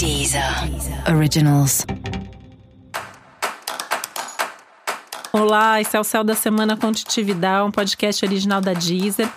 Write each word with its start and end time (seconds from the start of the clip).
Deezer 0.00 0.42
Originals. 1.14 1.84
Olá, 5.30 5.78
esse 5.78 5.94
é 5.94 6.00
o 6.00 6.04
Céu 6.04 6.24
da 6.24 6.34
Semana 6.34 6.74
Contitividade, 6.74 7.68
um 7.68 7.70
podcast 7.70 8.24
original 8.24 8.62
da 8.62 8.72
Deezer. 8.72 9.28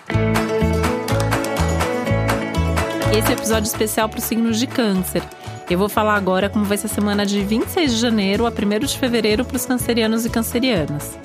Esse 3.14 3.28
é 3.28 3.32
episódio 3.34 3.66
especial 3.66 4.08
para 4.08 4.18
os 4.18 4.24
signos 4.24 4.58
de 4.58 4.66
câncer. 4.66 5.22
Eu 5.68 5.76
vou 5.76 5.90
falar 5.90 6.14
agora 6.14 6.48
como 6.48 6.64
vai 6.64 6.78
ser 6.78 6.86
a 6.86 6.88
semana 6.88 7.26
de 7.26 7.44
26 7.44 7.92
de 7.92 7.98
janeiro 7.98 8.46
a 8.46 8.48
1 8.48 8.86
de 8.86 8.96
fevereiro 8.96 9.44
para 9.44 9.56
os 9.56 9.66
cancerianos 9.66 10.24
e 10.24 10.30
cancerianas. 10.30 11.18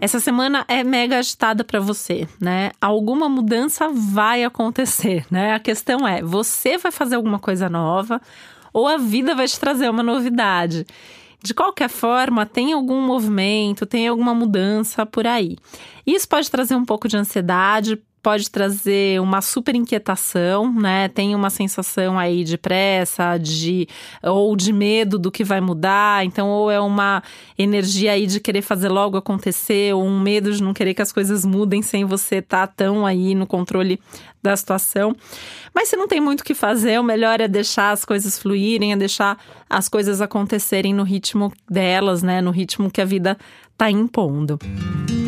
Essa 0.00 0.18
semana 0.18 0.64
é 0.66 0.82
mega 0.82 1.18
agitada 1.18 1.62
para 1.62 1.78
você, 1.78 2.26
né? 2.40 2.70
Alguma 2.80 3.28
mudança 3.28 3.90
vai 3.92 4.44
acontecer, 4.44 5.26
né? 5.30 5.52
A 5.52 5.58
questão 5.58 6.08
é: 6.08 6.22
você 6.22 6.78
vai 6.78 6.90
fazer 6.90 7.16
alguma 7.16 7.38
coisa 7.38 7.68
nova 7.68 8.20
ou 8.72 8.88
a 8.88 8.96
vida 8.96 9.34
vai 9.34 9.46
te 9.46 9.60
trazer 9.60 9.90
uma 9.90 10.02
novidade? 10.02 10.86
De 11.42 11.52
qualquer 11.52 11.88
forma, 11.88 12.46
tem 12.46 12.72
algum 12.72 13.00
movimento, 13.00 13.84
tem 13.84 14.08
alguma 14.08 14.34
mudança 14.34 15.04
por 15.04 15.26
aí. 15.26 15.56
Isso 16.06 16.28
pode 16.28 16.50
trazer 16.50 16.74
um 16.74 16.84
pouco 16.84 17.06
de 17.06 17.16
ansiedade, 17.16 18.00
pode 18.22 18.50
trazer 18.50 19.20
uma 19.20 19.40
super 19.40 19.74
inquietação, 19.74 20.72
né? 20.72 21.08
Tem 21.08 21.34
uma 21.34 21.50
sensação 21.50 22.18
aí 22.18 22.44
de 22.44 22.58
pressa, 22.58 23.38
de 23.38 23.86
ou 24.22 24.54
de 24.54 24.72
medo 24.72 25.18
do 25.18 25.30
que 25.30 25.42
vai 25.42 25.60
mudar. 25.60 26.24
Então, 26.24 26.48
ou 26.48 26.70
é 26.70 26.80
uma 26.80 27.22
energia 27.58 28.12
aí 28.12 28.26
de 28.26 28.40
querer 28.40 28.62
fazer 28.62 28.88
logo 28.88 29.16
acontecer, 29.16 29.94
ou 29.94 30.04
um 30.04 30.20
medo 30.20 30.52
de 30.52 30.62
não 30.62 30.74
querer 30.74 30.94
que 30.94 31.02
as 31.02 31.12
coisas 31.12 31.44
mudem 31.44 31.82
sem 31.82 32.04
você 32.04 32.36
estar 32.36 32.66
tá 32.66 32.72
tão 32.76 33.06
aí 33.06 33.34
no 33.34 33.46
controle 33.46 33.98
da 34.42 34.56
situação. 34.56 35.14
Mas 35.74 35.88
se 35.88 35.96
não 35.96 36.08
tem 36.08 36.20
muito 36.20 36.40
o 36.40 36.44
que 36.44 36.54
fazer, 36.54 36.98
o 37.00 37.04
melhor 37.04 37.40
é 37.40 37.48
deixar 37.48 37.90
as 37.90 38.04
coisas 38.04 38.38
fluírem, 38.38 38.92
é 38.92 38.96
deixar 38.96 39.38
as 39.68 39.88
coisas 39.88 40.20
acontecerem 40.20 40.92
no 40.92 41.02
ritmo 41.02 41.52
delas, 41.68 42.22
né? 42.22 42.40
No 42.40 42.50
ritmo 42.50 42.90
que 42.90 43.00
a 43.00 43.04
vida 43.04 43.36
tá 43.78 43.90
impondo. 43.90 44.58
Tem 44.58 45.19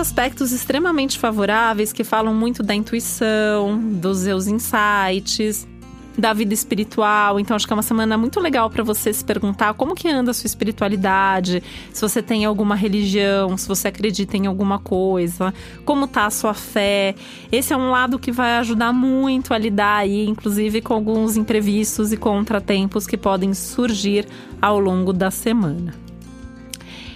aspectos 0.00 0.50
extremamente 0.50 1.18
favoráveis 1.18 1.92
que 1.92 2.02
falam 2.02 2.34
muito 2.34 2.62
da 2.62 2.74
intuição, 2.74 3.78
dos 3.78 4.18
seus 4.18 4.46
insights, 4.46 5.68
da 6.16 6.32
vida 6.32 6.54
espiritual. 6.54 7.38
Então 7.38 7.54
acho 7.54 7.66
que 7.66 7.72
é 7.72 7.76
uma 7.76 7.82
semana 7.82 8.16
muito 8.16 8.40
legal 8.40 8.70
para 8.70 8.82
você 8.82 9.12
se 9.12 9.24
perguntar 9.24 9.74
como 9.74 9.94
que 9.94 10.08
anda 10.08 10.30
a 10.30 10.34
sua 10.34 10.46
espiritualidade, 10.46 11.62
se 11.92 12.00
você 12.00 12.22
tem 12.22 12.44
alguma 12.44 12.74
religião, 12.74 13.56
se 13.56 13.68
você 13.68 13.88
acredita 13.88 14.36
em 14.36 14.46
alguma 14.46 14.78
coisa, 14.78 15.52
como 15.84 16.06
tá 16.06 16.26
a 16.26 16.30
sua 16.30 16.54
fé. 16.54 17.14
Esse 17.52 17.72
é 17.72 17.76
um 17.76 17.90
lado 17.90 18.18
que 18.18 18.32
vai 18.32 18.56
ajudar 18.56 18.92
muito 18.92 19.52
a 19.52 19.58
lidar 19.58 19.98
aí, 19.98 20.26
inclusive 20.26 20.80
com 20.80 20.94
alguns 20.94 21.36
imprevistos 21.36 22.12
e 22.12 22.16
contratempos 22.16 23.06
que 23.06 23.16
podem 23.16 23.54
surgir 23.54 24.26
ao 24.60 24.80
longo 24.80 25.12
da 25.12 25.30
semana. 25.30 26.09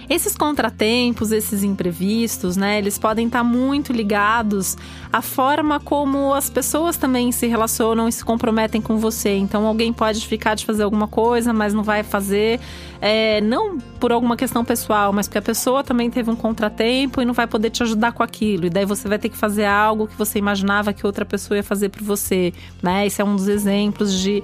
Esses 0.09 0.35
contratempos, 0.35 1.31
esses 1.31 1.63
imprevistos, 1.63 2.55
né, 2.55 2.77
eles 2.77 2.97
podem 2.97 3.27
estar 3.27 3.43
muito 3.43 3.91
ligados 3.91 4.77
à 5.11 5.21
forma 5.21 5.79
como 5.79 6.33
as 6.33 6.49
pessoas 6.49 6.97
também 6.97 7.31
se 7.31 7.47
relacionam 7.47 8.07
e 8.07 8.11
se 8.11 8.23
comprometem 8.23 8.81
com 8.81 8.97
você. 8.97 9.35
Então, 9.37 9.65
alguém 9.65 9.91
pode 9.91 10.27
ficar 10.27 10.55
de 10.55 10.65
fazer 10.65 10.83
alguma 10.83 11.07
coisa, 11.07 11.53
mas 11.53 11.73
não 11.73 11.83
vai 11.83 12.03
fazer, 12.03 12.59
é, 13.01 13.41
não 13.41 13.77
por 13.99 14.11
alguma 14.11 14.35
questão 14.37 14.63
pessoal, 14.63 15.11
mas 15.11 15.27
porque 15.27 15.39
a 15.39 15.41
pessoa 15.41 15.83
também 15.83 16.09
teve 16.09 16.29
um 16.29 16.35
contratempo 16.35 17.21
e 17.21 17.25
não 17.25 17.33
vai 17.33 17.47
poder 17.47 17.69
te 17.69 17.81
ajudar 17.83 18.11
com 18.11 18.21
aquilo. 18.21 18.65
E 18.65 18.69
daí 18.69 18.85
você 18.85 19.07
vai 19.07 19.17
ter 19.17 19.29
que 19.29 19.37
fazer 19.37 19.65
algo 19.65 20.07
que 20.07 20.15
você 20.15 20.37
imaginava 20.37 20.93
que 20.93 21.05
outra 21.05 21.25
pessoa 21.25 21.57
ia 21.57 21.63
fazer 21.63 21.89
por 21.89 22.03
você, 22.03 22.53
né? 22.81 23.05
Esse 23.05 23.21
é 23.21 23.25
um 23.25 23.35
dos 23.35 23.47
exemplos 23.47 24.13
de 24.13 24.43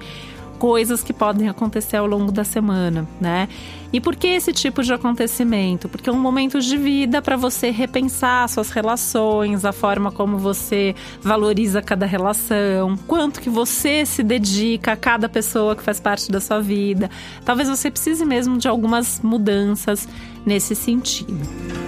coisas 0.62 1.02
que 1.02 1.12
podem 1.12 1.48
acontecer 1.48 1.96
ao 1.96 2.06
longo 2.06 2.30
da 2.30 2.44
semana, 2.44 3.04
né? 3.20 3.48
E 3.92 4.00
por 4.00 4.14
que 4.14 4.28
esse 4.28 4.52
tipo 4.52 4.80
de 4.80 4.92
acontecimento? 4.92 5.88
Porque 5.88 6.08
é 6.08 6.12
um 6.12 6.20
momento 6.20 6.60
de 6.60 6.76
vida 6.76 7.20
para 7.20 7.36
você 7.36 7.70
repensar 7.70 8.48
suas 8.48 8.70
relações, 8.70 9.64
a 9.64 9.72
forma 9.72 10.12
como 10.12 10.38
você 10.38 10.94
valoriza 11.20 11.82
cada 11.82 12.06
relação, 12.06 12.96
quanto 13.08 13.40
que 13.40 13.50
você 13.50 14.06
se 14.06 14.22
dedica 14.22 14.92
a 14.92 14.96
cada 14.96 15.28
pessoa 15.28 15.74
que 15.74 15.82
faz 15.82 15.98
parte 15.98 16.30
da 16.30 16.40
sua 16.40 16.60
vida. 16.60 17.10
Talvez 17.44 17.68
você 17.68 17.90
precise 17.90 18.24
mesmo 18.24 18.56
de 18.56 18.68
algumas 18.68 19.20
mudanças 19.20 20.08
nesse 20.46 20.76
sentido. 20.76 21.81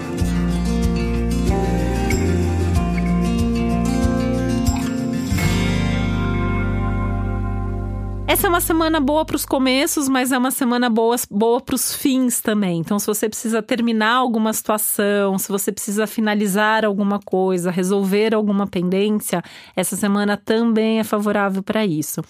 Essa 8.26 8.46
é 8.46 8.50
uma 8.50 8.60
semana 8.60 9.00
boa 9.00 9.22
para 9.22 9.36
os 9.36 9.44
começos, 9.44 10.08
mas 10.08 10.32
é 10.32 10.38
uma 10.38 10.50
semana 10.50 10.88
boa, 10.88 11.14
boa 11.30 11.60
para 11.60 11.74
os 11.74 11.94
fins 11.94 12.40
também. 12.40 12.78
Então, 12.78 12.98
se 12.98 13.06
você 13.06 13.28
precisa 13.28 13.60
terminar 13.60 14.14
alguma 14.14 14.50
situação, 14.54 15.38
se 15.38 15.46
você 15.50 15.70
precisa 15.70 16.06
finalizar 16.06 16.86
alguma 16.86 17.20
coisa, 17.20 17.70
resolver 17.70 18.34
alguma 18.34 18.66
pendência, 18.66 19.42
essa 19.76 19.94
semana 19.94 20.38
também 20.38 21.00
é 21.00 21.04
favorável 21.04 21.62
para 21.62 21.84
isso. 21.84 22.22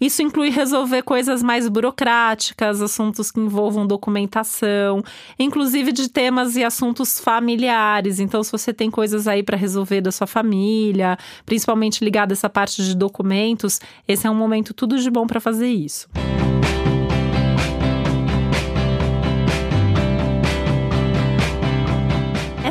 Isso 0.00 0.22
inclui 0.22 0.50
resolver 0.50 1.02
coisas 1.02 1.42
mais 1.42 1.68
burocráticas, 1.68 2.80
assuntos 2.80 3.32
que 3.32 3.40
envolvam 3.40 3.84
documentação, 3.84 5.02
inclusive 5.36 5.90
de 5.90 6.08
temas 6.08 6.54
e 6.54 6.62
assuntos 6.62 7.18
familiares. 7.18 8.20
Então, 8.20 8.44
se 8.44 8.52
você 8.52 8.72
tem 8.72 8.88
coisas 8.88 9.26
aí 9.26 9.42
para 9.42 9.56
resolver 9.56 10.00
da 10.00 10.12
sua 10.12 10.28
família, 10.28 11.18
principalmente 11.44 12.04
ligada 12.04 12.32
a 12.32 12.34
essa 12.34 12.48
parte 12.48 12.84
de 12.84 12.94
documentos, 12.94 13.80
esse 14.06 14.28
é 14.28 14.30
um 14.30 14.36
momento 14.36 14.72
tudo 14.72 14.96
de 14.96 15.10
bom 15.10 15.26
para 15.26 15.39
fazer 15.40 15.68
isso. 15.68 16.08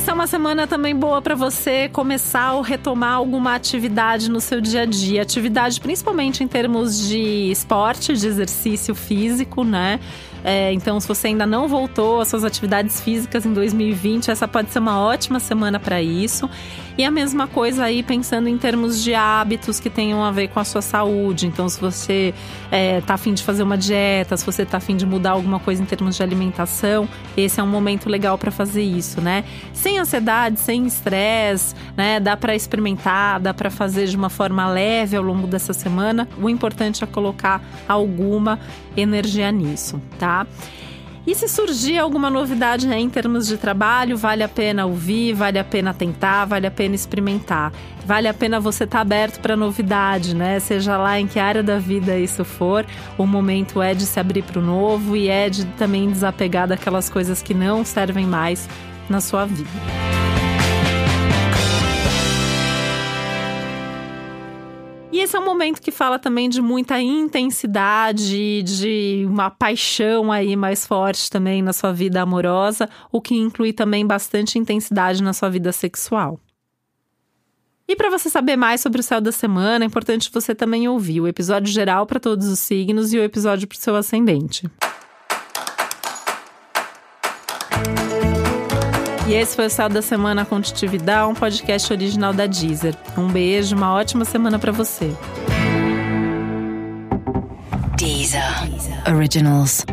Essa 0.10 0.16
é 0.16 0.22
uma 0.22 0.26
semana 0.26 0.66
também 0.66 0.96
boa 0.96 1.22
para 1.22 1.36
você 1.36 1.88
começar 1.88 2.54
ou 2.54 2.64
retomar 2.64 3.14
alguma 3.14 3.54
atividade 3.54 4.28
no 4.28 4.42
seu 4.42 4.60
dia 4.60 4.82
a 4.82 4.86
dia. 4.86 5.22
Atividade 5.22 5.80
principalmente 5.80 6.44
em 6.44 6.48
termos 6.48 7.08
de 7.08 7.52
esporte, 7.52 8.14
de 8.14 8.26
exercício 8.26 8.96
físico, 8.96 9.64
né? 9.64 10.00
É, 10.44 10.72
então, 10.74 11.00
se 11.00 11.08
você 11.08 11.28
ainda 11.28 11.46
não 11.46 11.68
voltou 11.68 12.22
às 12.22 12.30
suas 12.30 12.44
atividades 12.44 13.02
físicas 13.02 13.46
em 13.46 13.54
2020, 13.54 14.32
essa 14.32 14.48
pode 14.48 14.72
ser 14.72 14.80
uma 14.80 15.00
ótima 15.00 15.40
semana 15.40 15.80
para 15.80 16.02
isso. 16.02 16.50
E 16.98 17.06
a 17.06 17.12
mesma 17.12 17.48
coisa 17.48 17.86
aí 17.86 18.04
pensando 18.04 18.50
em 18.50 18.58
termos 18.58 19.02
de 19.02 19.14
hábitos 19.14 19.80
que 19.80 19.90
tenham 19.90 20.24
a 20.24 20.32
ver 20.32 20.50
com 20.50 20.60
a 20.60 20.66
sua 20.66 20.82
saúde. 20.82 21.48
Então, 21.48 21.68
se 21.70 21.80
você 21.80 22.34
é, 22.72 23.00
tá 23.02 23.14
afim 23.14 23.34
de 23.34 23.44
fazer 23.44 23.64
uma 23.64 23.78
dieta, 23.78 24.36
se 24.36 24.46
você 24.46 24.66
tá 24.66 24.78
afim 24.78 24.98
de 24.98 25.06
mudar 25.06 25.32
alguma 25.32 25.60
coisa 25.60 25.82
em 25.82 25.86
termos 25.86 26.16
de 26.16 26.24
alimentação, 26.24 27.08
esse 27.38 27.60
é 27.60 27.64
um 27.64 27.68
momento 27.68 28.10
legal 28.10 28.38
para 28.38 28.52
fazer 28.52 28.84
isso, 28.84 29.22
né? 29.22 29.46
Sem 29.74 29.99
ansiedade, 30.00 30.60
sem 30.60 30.86
estresse, 30.86 31.76
né? 31.98 32.20
Dá 32.20 32.38
para 32.38 32.56
experimentar, 32.56 33.40
dá 33.40 33.54
para 33.54 33.70
fazer 33.70 34.08
de 34.08 34.16
uma 34.16 34.30
forma 34.30 34.68
leve 34.70 35.18
ao 35.18 35.24
longo 35.24 35.48
dessa 35.48 35.74
semana. 35.74 36.28
O 36.42 36.50
importante 36.50 37.04
é 37.04 37.08
colocar 37.08 37.62
alguma 37.88 38.60
energia 38.96 39.52
nisso, 39.52 40.02
tá? 40.18 40.30
tá? 40.30 40.48
E 41.28 41.36
se 41.36 41.48
surgir 41.48 41.98
alguma 41.98 42.30
novidade 42.30 42.88
né, 42.88 43.00
em 43.00 43.10
termos 43.10 43.46
de 43.46 43.58
trabalho, 43.58 44.18
vale 44.18 44.42
a 44.42 44.48
pena 44.48 44.86
ouvir, 44.86 45.34
vale 45.34 45.60
a 45.60 45.64
pena 45.64 45.94
tentar, 45.94 46.46
vale 46.46 46.66
a 46.66 46.72
pena 46.72 46.96
experimentar. 46.96 47.72
Vale 48.06 48.28
a 48.28 48.34
pena 48.34 48.60
você 48.60 48.86
estar 48.86 48.98
tá 48.98 49.02
aberto 49.02 49.40
para 49.40 49.56
novidade, 49.56 50.36
né? 50.36 50.60
Seja 50.60 50.98
lá 50.98 51.20
em 51.20 51.28
que 51.28 51.38
área 51.38 51.62
da 51.62 51.78
vida 51.78 52.18
isso 52.18 52.44
for, 52.44 52.86
o 53.18 53.28
momento 53.28 53.82
é 53.82 53.94
de 53.94 54.08
se 54.08 54.20
abrir 54.20 54.42
para 54.42 54.60
o 54.60 54.62
novo 54.64 55.16
e 55.16 55.28
é 55.28 55.50
de 55.50 55.66
também 55.66 56.10
desapegar 56.10 56.68
daquelas 56.68 57.10
coisas 57.10 57.44
que 57.44 57.54
não 57.54 57.86
servem 57.86 58.26
mais 58.26 58.68
na 59.10 59.20
sua 59.20 59.46
vida. 59.46 59.70
E 65.12 65.22
esse 65.22 65.36
é 65.36 65.40
um 65.40 65.46
momento 65.46 65.82
que 65.82 65.92
fala 65.92 66.20
também 66.20 66.48
de 66.48 66.62
muita 66.62 67.02
intensidade, 67.02 68.62
de 68.62 69.26
uma 69.28 69.50
paixão 69.50 70.32
aí 70.32 70.56
mais 70.56 70.86
forte 70.86 71.30
também 71.30 71.62
na 71.62 71.74
sua 71.74 71.92
vida 71.92 72.22
amorosa, 72.22 72.88
o 73.12 73.20
que 73.20 73.36
inclui 73.36 73.74
também 73.74 74.06
bastante 74.06 74.60
intensidade 74.60 75.24
na 75.24 75.34
sua 75.34 75.50
vida 75.50 75.72
sexual. 75.72 76.40
E 77.88 77.96
para 77.96 78.12
você 78.12 78.30
saber 78.30 78.56
mais 78.56 78.82
sobre 78.82 79.00
o 79.00 79.04
céu 79.04 79.20
da 79.20 79.32
semana, 79.32 79.84
é 79.84 79.88
importante 79.88 80.30
você 80.32 80.54
também 80.54 80.88
ouvir 80.88 81.22
o 81.22 81.28
episódio 81.28 81.74
geral 81.74 82.06
para 82.06 82.20
todos 82.20 82.48
os 82.48 82.60
signos 82.60 83.12
e 83.12 83.18
o 83.18 83.24
episódio 83.24 83.68
para 83.68 83.76
o 83.76 83.80
seu 83.80 83.96
ascendente. 83.96 84.70
E 89.30 89.34
esse 89.36 89.56
foi 89.56 89.68
o 89.68 89.70
Céu 89.70 89.88
da 89.88 90.02
Semana 90.02 90.44
com 90.44 90.60
Titividade, 90.60 91.30
um 91.30 91.36
podcast 91.36 91.94
original 91.94 92.34
da 92.34 92.48
Deezer. 92.48 92.96
Um 93.16 93.28
beijo, 93.28 93.76
uma 93.76 93.94
ótima 93.94 94.26
semana 94.26 94.58
para 94.58 94.72
você. 94.72 95.16
Deezer. 97.96 98.42
Originals. 99.08 99.86